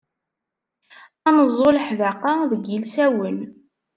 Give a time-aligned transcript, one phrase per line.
[1.27, 3.37] Ad neẓẓu leḥdaqa deg yilsawen.